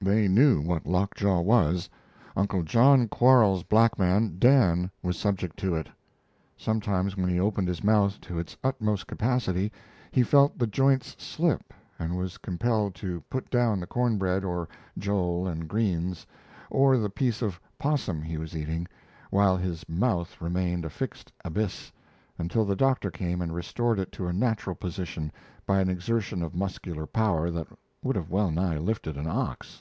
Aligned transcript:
They 0.00 0.28
knew 0.28 0.60
what 0.60 0.84
lockjaw 0.86 1.40
was 1.40 1.88
Uncle 2.36 2.62
John 2.62 3.08
Quarles's 3.08 3.62
black 3.62 3.98
man, 3.98 4.36
Dan, 4.38 4.90
was 5.02 5.16
subject 5.16 5.56
to 5.60 5.74
it. 5.74 5.88
Sometimes 6.58 7.16
when 7.16 7.30
he 7.30 7.40
opened 7.40 7.68
his 7.68 7.82
mouth 7.82 8.20
to 8.20 8.38
its 8.38 8.54
utmost 8.62 9.06
capacity 9.06 9.72
he 10.10 10.22
felt 10.22 10.58
the 10.58 10.66
joints 10.66 11.16
slip 11.18 11.72
and 11.98 12.18
was 12.18 12.36
compelled 12.36 12.94
to 12.96 13.22
put 13.30 13.48
down 13.48 13.80
the 13.80 13.86
cornbread, 13.86 14.44
or 14.44 14.68
jole 14.98 15.46
and 15.46 15.68
greens, 15.68 16.26
or 16.68 16.98
the 16.98 17.08
piece 17.08 17.40
of 17.40 17.58
'possum 17.78 18.20
he 18.20 18.36
was 18.36 18.54
eating, 18.54 18.86
while 19.30 19.56
his 19.56 19.88
mouth 19.88 20.38
remained 20.38 20.84
a 20.84 20.90
fixed 20.90 21.32
abyss 21.46 21.90
until 22.36 22.66
the 22.66 22.76
doctor 22.76 23.10
came 23.10 23.40
and 23.40 23.54
restored 23.54 23.98
it 23.98 24.12
to 24.12 24.26
a 24.26 24.34
natural 24.34 24.76
position 24.76 25.32
by 25.64 25.80
an 25.80 25.88
exertion 25.88 26.42
of 26.42 26.54
muscular 26.54 27.06
power 27.06 27.50
that 27.50 27.68
would 28.02 28.16
have 28.16 28.28
well 28.28 28.50
nigh 28.50 28.76
lifted 28.76 29.16
an 29.16 29.26
ox. 29.26 29.80